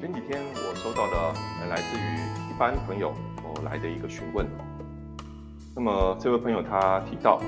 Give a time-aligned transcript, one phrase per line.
[0.00, 3.12] 前几天我收到的来自于一般朋友
[3.44, 4.46] 我来的一个询问。
[5.76, 7.38] 那么这位朋友他提到，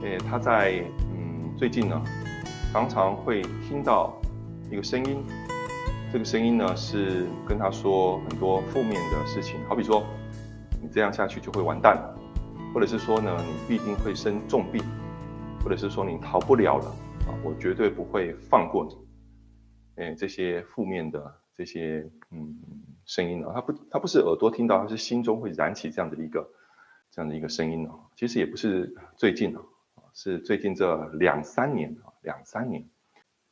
[0.00, 2.02] 诶，他在嗯最近呢，
[2.72, 4.18] 常常会听到
[4.70, 5.22] 一个声音，
[6.10, 10.02] 这个声音呢是跟他说很多负面的事情，好比说
[10.82, 12.02] 你这样下去就会完蛋，
[12.72, 14.82] 或者是说呢你必定会生重病，
[15.62, 16.86] 或者是说你逃不了了
[17.26, 18.96] 啊，我绝对不会放过你。
[20.02, 22.54] 诶，这些负面的这些嗯
[23.04, 26.50] 声音呢，他不他不是耳朵听到，他是心中会燃起这样的一个
[27.10, 27.90] 这样的一个声音呢。
[28.14, 29.62] 其实也不是最近啊，
[30.12, 32.84] 是最近这两三年啊，两三年。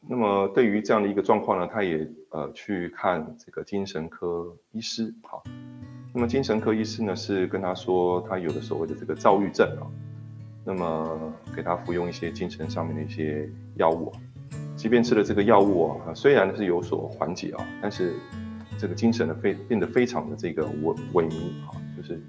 [0.07, 5.43] 那么对于这样的一个状况呢，他也呃去看这个精神科医师好。
[6.13, 9.89] 那么精神科医师呢是跟他说，他有的所谓的这个躁郁症啊，
[10.63, 14.13] 那么给他服用一些精神上面的一些药物。
[14.77, 18.15] 即便吃了这个药物啊，虽然是有所缓解啊，但是
[18.77, 22.21] 这个精神呢非变得非常的这个萎萎靡啊，就是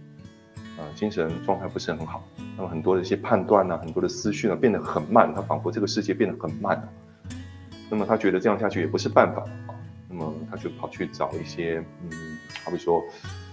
[0.78, 2.24] 呃精神状态不是很好。
[2.56, 6.82] 那么很多的一些判断呢，很多的思绪呢变得很慢，他仿佛这个世界变得很慢。
[7.90, 9.76] 那么他觉得这样下去也不是办法啊，
[10.08, 13.04] 那么他就跑去找一些嗯，好比说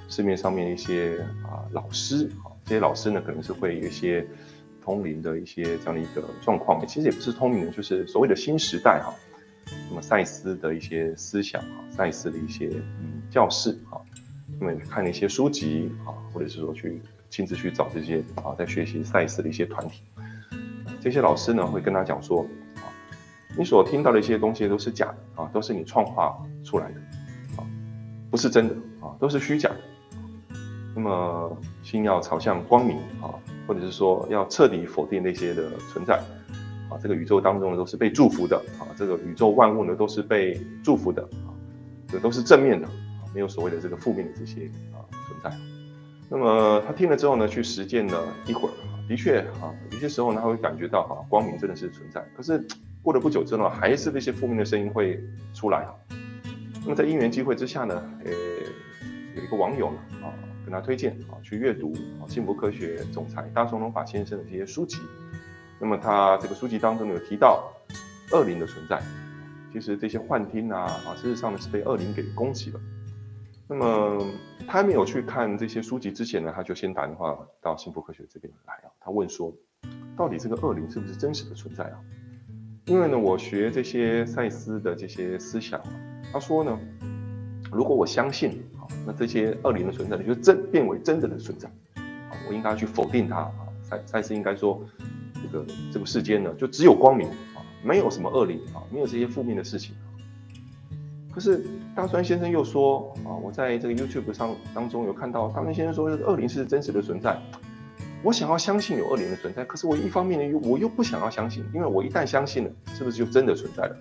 [0.09, 4.27] 市面上面一些啊老师啊，这些老师呢可能是会有一些。
[4.85, 9.15] 通灵的一些这样的一个状况，其实也不是通灵的，就是所谓的新时代哈。
[9.89, 12.69] 那么赛斯的一些思想哈，赛斯的一些
[13.01, 14.01] 嗯教室哈，
[14.59, 20.03] 那么看了一些书籍啊，或者是说去亲自去找这些啊，在学习赛斯的一些团体，
[21.01, 22.43] 这些老师呢会跟他讲说
[22.77, 22.85] 啊，
[23.57, 27.01] 你所听到的一些东西都是假的啊，都是你创化出来的
[27.57, 27.65] 啊，
[28.31, 29.81] 不是真的啊，都是虚假的。
[30.95, 33.33] 那么心要朝向光明啊。
[33.67, 36.17] 或者是说要彻底否定那些的存在，
[36.89, 41.55] 啊，这个宇宙当中呢都是被祝福的，啊，这个宇宙万物呢都是被祝福的，啊，
[42.09, 45.53] 这都是正面的，啊，没有所谓的这个负面的这些啊存在。
[46.29, 48.73] 那么他听了之后呢，去实践了一会儿，
[49.09, 52.25] 的确啊，有些时候呢他会感觉到哈，光明真的是存在。
[52.37, 52.65] 可是
[53.03, 55.23] 过了不久之后，还是那些负面的声音会
[55.55, 55.87] 出来。
[56.83, 58.33] 那么在因缘机会之下呢，呃，
[59.37, 60.52] 有一个网友呢，啊。
[60.65, 64.99] 跟他推荐啊，去阅读啊，幸福科学总裁大松龙法先生的这些书籍。
[65.81, 67.73] 那么他这个书籍当中有提到
[68.31, 69.03] 恶灵的存在，
[69.73, 72.81] 其实这些幻听啊啊，事实上呢是被恶灵给攻击了。
[73.67, 74.25] 那么
[74.69, 79.53] 他没有去看这些书籍之前呢，他就先打电话到幸福科学这边来啊，他问说，
[80.17, 81.99] 到底这个恶灵是不是真实的存在啊？
[82.87, 85.81] 因为呢，我学这些赛斯的这些思想，
[86.33, 86.79] 他说呢，
[87.73, 88.63] 如果我相信。
[89.07, 93.53] 那这些恶灵的存在，你就真变为真的的存在，啊，我应该去否定它啊。
[93.83, 94.81] 赛赛斯应该说，
[95.43, 99.95] 这个这个世间呢，就只有光明啊，没有什么恶灵啊，没有这些负面的事情。
[101.33, 101.65] 可是
[101.95, 107.37] 大川先生又说啊，我在这个 YouTube 上当中有看到大川先生说，恶灵是真实的存在。
[108.23, 113.97] 我想要相信有恶灵的存在，可是我一方面呢，又我又不想要相信，因为我一旦相信了，是不是就真的存在了？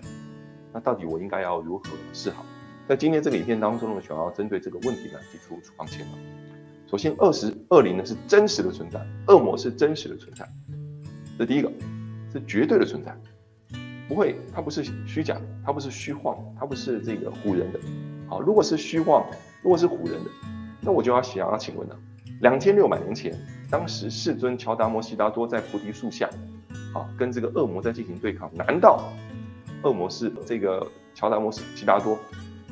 [0.72, 2.44] 那到底我应该要如何是好？
[2.88, 6.12] 在今天这个影片当中呢，想要针对这个问题呢提出处方签了。
[6.90, 10.46] 首先，二十恶灵呢是真实的存在，恶魔是真实的存在，
[11.38, 11.72] 这第一个
[12.32, 13.16] 是绝对的存在，
[14.08, 17.80] 不会，它不是虚假的，它不是虚幻，它不是这个唬人的。
[18.28, 19.24] 好，如果是虚幻，
[19.62, 20.30] 如果是唬人的，
[20.82, 21.96] 那我就要想要请问了，
[22.40, 23.32] 两千六百年前，
[23.70, 26.28] 当时世尊乔达摩悉达多在菩提树下，
[26.92, 29.02] 啊，跟这个恶魔在进行对抗，难道
[29.82, 32.18] 恶魔是这个乔达摩悉达多？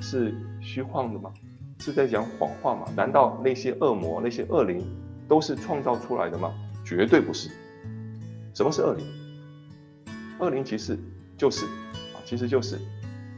[0.01, 1.33] 是虚幻的吗？
[1.79, 2.87] 是在讲谎话吗？
[2.95, 4.85] 难道那些恶魔、那些恶灵
[5.27, 6.53] 都是创造出来的吗？
[6.85, 7.51] 绝对不是。
[8.55, 9.07] 什么是恶灵？
[10.41, 10.99] 恶灵其实
[11.39, 12.79] 就是啊，其实就是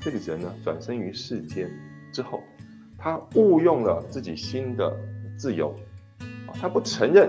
[0.00, 1.70] 这个人呢，转生于世间
[2.12, 2.42] 之后，
[2.98, 4.92] 他误用了自己心的
[5.36, 5.76] 自由
[6.20, 7.28] 啊，他不承认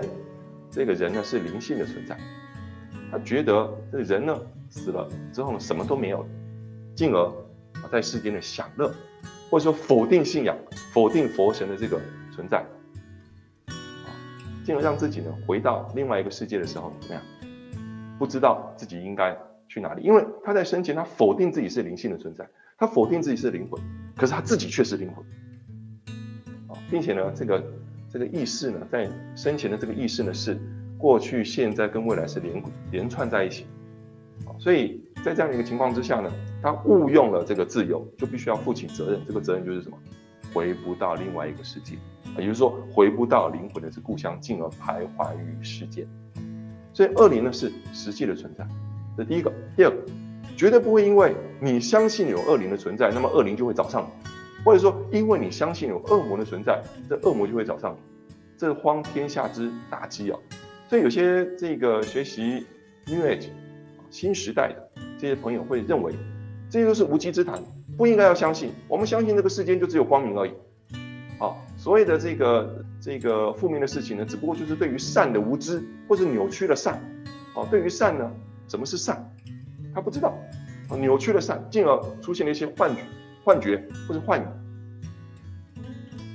[0.70, 2.18] 这个人呢是灵性的存在，
[3.10, 4.36] 他觉得这个人呢
[4.68, 6.26] 死了之后呢什么都没有，
[6.96, 7.24] 进而
[7.74, 8.92] 啊在世间的享乐。
[9.50, 10.56] 或者说否定信仰，
[10.92, 12.00] 否定佛神的这个
[12.34, 12.58] 存在，
[13.66, 14.10] 啊，
[14.64, 17.22] 进而让自己呢回到另外一个世界的时候怎么样？
[18.18, 19.36] 不知道自己应该
[19.68, 22.48] 去哪里，因为他在生前他否定自己是灵性的存在，
[22.78, 23.80] 他否定自己是灵魂，
[24.16, 25.24] 可是他自己却是灵魂，
[26.68, 27.64] 啊，并且呢这个
[28.10, 30.58] 这个意识呢在生前的这个意识呢是
[30.98, 33.66] 过去、现在跟未来是连连串在一起，
[34.46, 35.03] 啊，所以。
[35.24, 36.30] 在这样一个情况之下呢，
[36.62, 39.22] 他误用了这个自由，就必须要负起责任。
[39.26, 39.96] 这个责任就是什么？
[40.52, 41.96] 回不到另外一个世界，
[42.36, 46.06] 也就是说，回不到灵魂的这故乡，进而徘徊于世间。
[46.92, 48.66] 所以恶灵呢是实际的存在，
[49.16, 49.50] 这第一个。
[49.74, 49.96] 第二个，
[50.58, 54.28] 绝对不会因为你相信有恶灵的存在，那么恶灵就会找上你。
[54.62, 57.98] 或者说因为你相信有恶魔的存在，这恶魔就会找上你，
[58.58, 60.38] 这荒天下之大稽啊！
[60.88, 62.66] 所以有些这个学习
[63.06, 63.48] New Age
[64.10, 64.93] 新时代的
[65.24, 66.12] 这些朋友会认为，
[66.68, 67.58] 这些都是无稽之谈，
[67.96, 68.74] 不应该要相信。
[68.86, 70.52] 我们相信这个世间就只有光明而已。
[71.38, 77.00] 好，所谓的这个这个负面的事情呢，只不过就是对于善的无知或者扭曲了善。
[77.54, 78.30] 好，对于善呢，
[78.68, 79.26] 什么是善？
[79.94, 80.36] 他不知道，
[80.90, 83.00] 啊扭曲了善，进而出现了一些幻觉、
[83.42, 84.46] 幻觉或者幻影。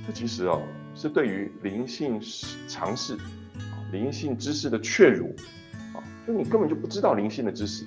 [0.04, 0.60] 这其实哦，
[0.96, 2.20] 是对于灵性
[2.66, 3.16] 尝试。
[3.92, 5.26] 灵性知识的确如，
[5.94, 7.84] 啊，就你根本就不知道灵性的知识，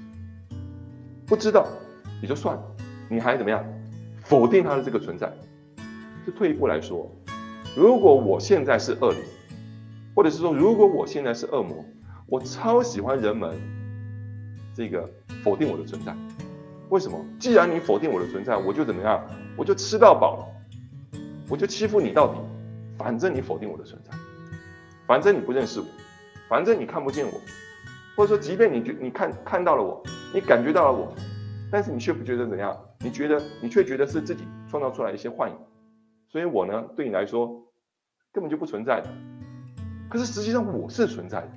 [1.33, 1.68] 不知道
[2.21, 2.63] 也就算了，
[3.09, 3.65] 你还怎么样
[4.24, 5.33] 否定它的这个存在？
[6.24, 7.12] 就退一步来说，
[7.75, 9.19] 如果我现在是恶灵，
[10.13, 11.83] 或者是说如果我现在是恶魔，
[12.27, 13.59] 我超喜欢人们
[14.75, 15.09] 这个
[15.44, 16.15] 否定我的存在。
[16.89, 17.19] 为什么？
[17.39, 19.19] 既然你否定我的存在，我就怎么样？
[19.57, 20.47] 我就吃到饱，
[21.50, 22.39] 我就欺负你到底，
[22.95, 24.15] 反正你否定我的存在。
[25.07, 25.86] 反正你不认识我，
[26.47, 27.31] 反正你看不见我，
[28.15, 30.03] 或者说，即便你觉你看看到了我，
[30.33, 31.13] 你感觉到了我，
[31.71, 32.75] 但是你却不觉得怎样？
[33.00, 35.56] 你觉得你却觉得是自己创造出来一些幻影，
[36.30, 37.47] 所以我呢，对你来说
[38.31, 39.09] 根本就不存在的。
[40.09, 41.51] 可是实际上我是存在的，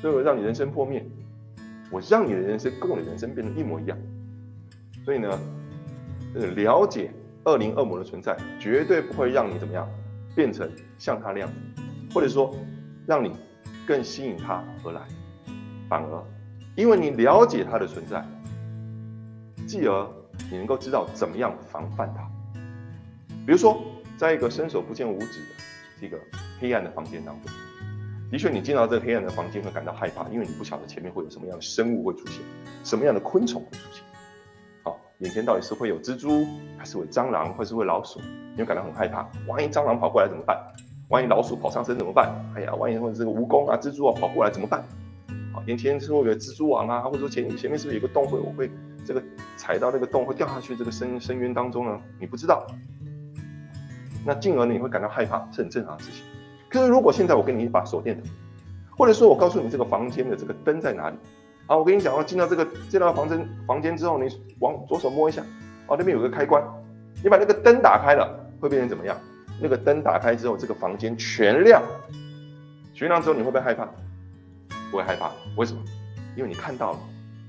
[0.00, 1.06] 所以我让你人生破灭，
[1.92, 3.96] 我让你的人生跟我的人生变得一模一样。
[5.04, 5.28] 所以呢，
[6.34, 7.12] 呃，了解
[7.44, 9.88] 恶灵恶魔的存在，绝对不会让你怎么样
[10.34, 10.68] 变成
[10.98, 11.48] 像他那样。
[12.12, 12.54] 或者说，
[13.06, 13.30] 让你
[13.86, 15.02] 更吸引他而来，
[15.88, 16.24] 反而
[16.76, 18.24] 因为你了解它的存在，
[19.66, 20.08] 继而
[20.50, 22.28] 你能够知道怎么样防范它。
[23.46, 23.80] 比如说，
[24.16, 25.54] 在一个伸手不见五指的
[26.00, 26.18] 这个
[26.58, 27.52] 黑暗的房间当中，
[28.30, 32.42] 的确你进到这个黑暗的房间会感到害怕，因为你不晓得前面会有什么样的生物会出现，
[32.82, 34.02] 什么样的昆虫会出现。
[34.82, 36.44] 好，眼前到底是会有蜘蛛，
[36.76, 38.20] 还是会蟑螂，或是会老鼠？
[38.56, 40.60] 你会感到很害怕，万一蟑螂跑过来怎么办？
[41.08, 42.34] 万一老鼠跑上身怎么办？
[42.56, 44.82] 哎呀，万一或者这个蜈蚣啊、蜘蛛啊跑过来怎么办？
[45.54, 47.00] 好，眼前是不是有蜘蛛网啊？
[47.00, 48.70] 或者说前前面是不是有个洞会我会
[49.04, 49.22] 这个
[49.56, 52.00] 踩到那个洞会掉下去这个深深渊当中呢？
[52.18, 52.66] 你不知道，
[54.26, 56.24] 那进而呢你会感到害怕是很正常的事情。
[56.68, 58.28] 可是如果现在我给你一把手电筒，
[58.90, 61.16] 或者说我告诉你这个房间的这个灯在哪里？
[61.66, 64.28] 啊，我跟你讲，哦，进到这个进到房间房间之后，你
[64.58, 65.40] 往左手摸一下，
[65.86, 66.62] 哦，那边有个开关，
[67.22, 68.28] 你把那个灯打开了，
[68.60, 69.16] 会变成怎么样？
[69.62, 71.80] 那个灯打开之后，这个房间全亮。
[72.92, 73.88] 全亮之后，你会不会害怕？
[74.90, 75.30] 不会害怕。
[75.56, 75.82] 为什么？
[76.36, 76.98] 因为你看到了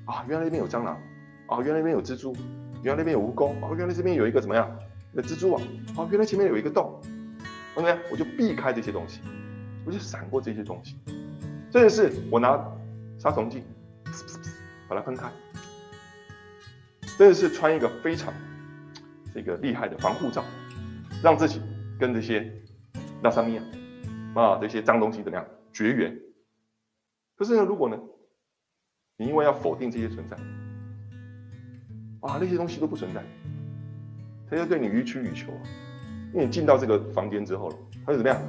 [0.06, 0.98] 啊，原来那边有蟑螂，
[1.48, 2.36] 啊，原来那边有蜘蛛，
[2.84, 4.69] 原来那边有蜈蚣，啊，原来这边有一个怎么样？
[5.12, 5.62] 那蜘蛛网，
[5.96, 7.02] 啊，原来前面有一个洞。
[7.75, 9.22] OK，我就避开这些东西，
[9.86, 10.98] 我就闪过这些东西。
[11.72, 12.63] 这件是我拿
[13.18, 13.63] 杀虫剂
[14.88, 15.30] 把它喷开。
[17.18, 18.34] 真的是穿一个非常
[19.34, 20.44] 这个厉害的防护罩，
[21.24, 21.62] 让自己。
[21.98, 22.51] 跟这些
[23.24, 23.62] 拉萨米亚
[24.34, 26.13] 啊这些脏东西怎么样绝缘？
[27.36, 28.00] 可是呢，如果呢，
[29.18, 30.36] 你因为要否定这些存在，
[32.22, 33.24] 啊那些东西都不存在，
[34.50, 35.52] 他就对你予取予求。
[36.34, 38.42] 因为你进到这个房间之后了，他就怎么样？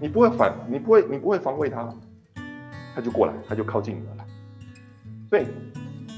[0.00, 1.88] 你不会反，你不会，你不会防卫他，
[2.94, 4.26] 他就过来，他就靠近你而来。
[5.28, 5.46] 所以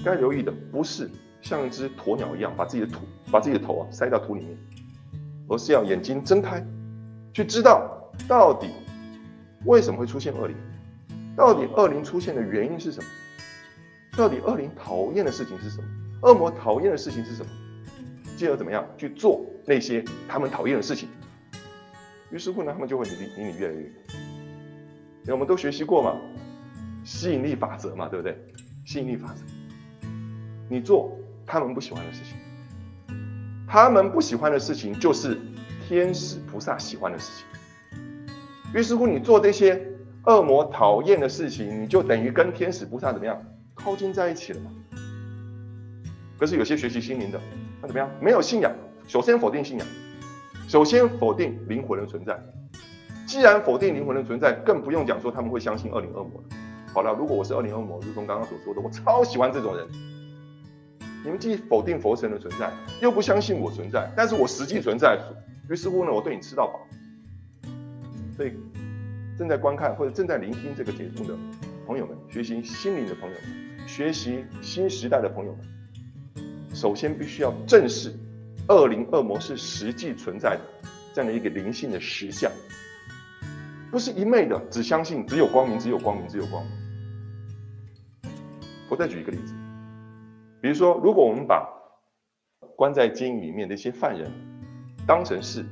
[0.05, 1.11] 该留意的不是
[1.41, 4.59] 像一只鸵鸟一样把自己的土，把自己的头啊塞到土里面。
[5.49, 6.61] 而是要眼睛睁开，
[7.33, 8.69] 去知道到底
[9.65, 10.57] 为什么会出现恶灵，
[11.37, 13.09] 到底恶灵出现的原因是什么，
[14.17, 15.85] 到底恶灵讨厌的事情是什么，
[16.23, 17.51] 恶魔讨厌的事情是什么，
[18.37, 21.09] 进而怎么样去做那些他们讨厌的事情。
[22.31, 23.93] 于是乎呢，他们就会离离你越来越远。
[25.23, 26.17] 因为我们都学习过嘛，
[27.05, 28.37] 吸引力法则嘛，对不对？
[28.85, 29.43] 吸引力法则，
[30.71, 32.37] 你做他们不喜欢的事情。
[33.69, 35.37] 他们不喜欢的事情，就是
[35.87, 37.45] 天使菩萨喜欢的事情。
[38.73, 39.85] 于是乎，你做这些
[40.27, 43.41] 恶魔讨厌的事情，你就等于跟天使菩萨怎么样
[43.75, 44.71] 靠近在一起了嘛？
[46.39, 47.41] 可是有些学习心灵的，
[47.81, 48.11] 那怎么样？
[48.21, 48.73] 没有信仰，
[49.07, 49.87] 首先否定信仰，
[50.69, 52.39] 首先否定灵魂的存在。
[53.27, 56.49] 既然否定灵魂的存在，更不用讲说他们会相信恶灵恶魔了。
[56.93, 59.87] 好了，如果我是恶灵恶魔，如同刚刚所说的，我超喜欢这种人。
[61.25, 65.19] 你们既否定佛神的存在，又不相信我存在，但是我实际存在。
[65.69, 66.81] 于是乎呢，我对你吃到饱。
[68.37, 68.53] 所以，
[69.39, 71.37] 正在观看或者正在聆听这个节目的
[71.87, 75.61] 朋友们，学习心灵的朋友们，学习新时代的朋友们，
[76.75, 78.13] 首先必须要正视
[78.69, 80.61] 恶灵恶魔是实际存在的
[81.13, 82.51] 这样的一个灵性的实相，
[83.91, 88.33] 不是一昧的只相信只有光明，只有光明，只有光明。
[88.89, 89.53] 我再举一个例子。
[90.63, 91.69] 比如说，如果我们把
[92.75, 94.31] 关在监狱里面的一些犯人，
[95.07, 95.65] 当成是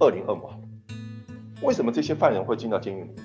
[0.00, 0.50] 恶灵恶魔。
[1.62, 3.24] 为什么这些犯人会进到监狱里面？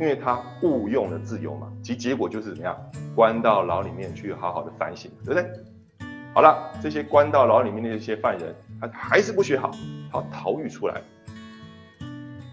[0.00, 2.76] 因为他误用了自由嘛，其结果就是怎么样？
[3.16, 5.50] 关到牢里面去好好的反省，对不对？
[6.32, 9.72] 好了，这些关到牢里面的这些犯人，他还是不学好，
[10.12, 11.02] 他逃狱出来，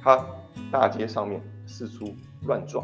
[0.04, 0.26] 他
[0.72, 2.16] 大街上面四处
[2.48, 2.84] 乱撞，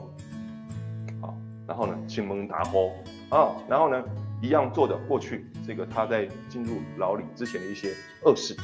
[1.22, 1.36] 好，
[1.68, 2.92] 然后呢，亲门打火
[3.30, 4.04] 啊，然后呢，
[4.44, 8.56] 一样做的过去这个他在进入牢里之前的一些恶事。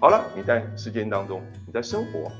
[0.00, 2.32] 好了，你在时间当中，你在生活，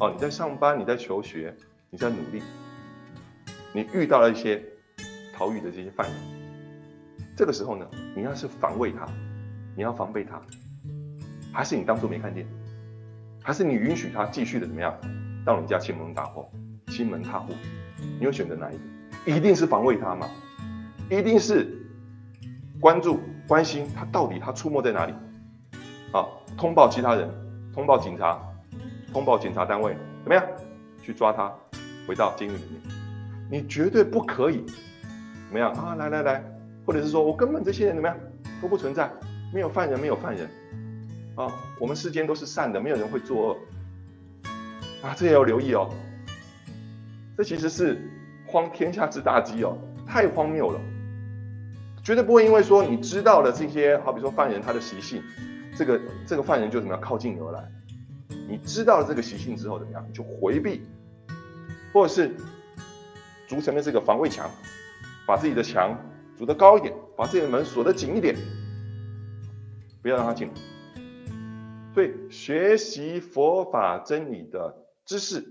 [0.00, 1.54] 哦，你在上班，你在求学，
[1.90, 2.42] 你在努力，
[3.74, 4.64] 你遇到了一些
[5.34, 6.16] 逃狱的这些犯人。
[7.36, 9.06] 这个时候呢，你要是防卫他，
[9.76, 10.40] 你要防备他，
[11.52, 12.46] 还是你当初没看见，
[13.42, 14.98] 还是你允许他继续的怎么样，
[15.44, 16.50] 到你家亲门打户、
[16.86, 17.52] 亲门踏户，
[18.18, 19.36] 你会选择哪一个？
[19.36, 20.26] 一定是防卫他嘛？
[21.10, 21.78] 一定是
[22.80, 25.12] 关注、关心他到底他出没在哪里？
[26.12, 26.24] 啊，
[26.56, 27.30] 通报其他人，
[27.74, 28.40] 通报警察，
[29.12, 30.44] 通报检察单位，怎么样？
[31.02, 31.52] 去抓他，
[32.06, 32.82] 回到监狱里面，
[33.50, 34.64] 你绝对不可以
[35.46, 35.94] 怎么样啊？
[35.96, 36.44] 来来来。
[36.86, 38.16] 或者是说我根本这些人怎么样
[38.60, 39.08] 都不存在，
[39.52, 40.48] 没有犯人，没有犯人，
[41.36, 41.46] 啊，
[41.78, 43.56] 我们世间都是善的，没有人会作恶，
[45.06, 45.88] 啊，这也要留意哦。
[47.36, 48.00] 这其实是
[48.46, 50.80] 荒天下之大稽哦，太荒谬了，
[52.02, 55.22] 绝对不会因为说你知道了这些，好比说犯人他的习性，
[55.76, 57.70] 这个这个犯人就怎么样靠近而来，
[58.48, 60.82] 你知道了这个习性之后怎么样，就回避，
[61.92, 62.34] 或者是
[63.46, 64.50] 筑成了这个防卫墙，
[65.26, 65.96] 把自己的墙。
[66.38, 68.34] 筑得高一点，把自己的门锁得紧一点，
[70.00, 70.54] 不要让他进来。
[71.92, 75.44] 所以学习佛法真理的知识，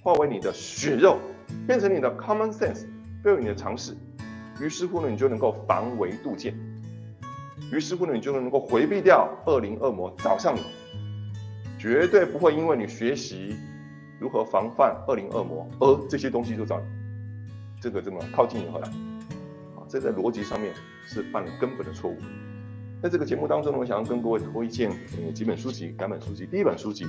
[0.00, 1.18] 化为你的血肉，
[1.66, 2.86] 变成你的 common sense，
[3.20, 3.96] 变为你的常识。
[4.60, 6.54] 于是乎呢，你就能够防微杜渐。
[7.72, 10.60] 于是乎呢，你就能够回避掉恶灵恶魔找上你。
[11.82, 13.56] 绝对不会因为你学习
[14.20, 16.86] 如何防范恶灵恶魔，而这些东西就找你。
[17.80, 18.86] 这个这么靠近你何来
[19.74, 19.82] 啊？
[19.88, 20.72] 这在逻辑上面
[21.04, 22.16] 是犯了根本的错误。
[23.02, 26.46] 在这个节目当中呢，我想要跟各位推荐呃几本书籍，两本书籍。
[26.46, 27.04] 第一本书籍，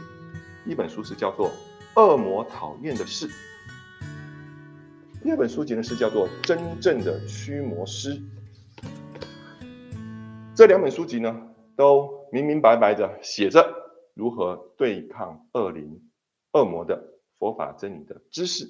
[0.65, 1.51] 一本书是叫做
[2.01, 3.27] 《恶魔讨厌的事》，
[5.22, 8.15] 第二本书籍呢是叫做《真正的驱魔师》。
[10.56, 11.39] 这两本书籍呢，
[11.75, 13.63] 都明明白白的写着
[14.13, 16.10] 如何对抗恶灵、
[16.53, 18.65] 恶魔的佛法真理的知识。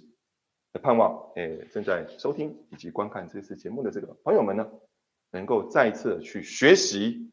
[0.82, 4.68] 盼望诶，正在收听以及观看这次节目的这个朋友们呢，
[5.32, 7.32] 能够再次去学习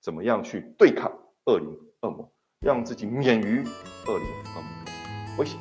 [0.00, 1.12] 怎么样去对抗
[1.46, 4.26] 恶灵恶魔，让自己免于恶灵
[4.56, 4.92] 恶魔的
[5.38, 5.56] 威胁。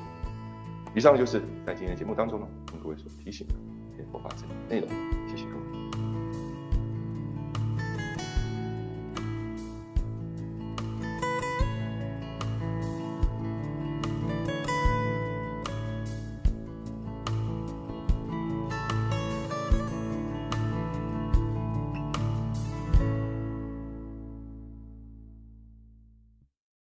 [0.96, 3.54] 以上就是在今天的节目当中呢，跟各位所提醒的
[4.12, 4.90] 佛法这内容。
[5.28, 6.19] 谢谢各位。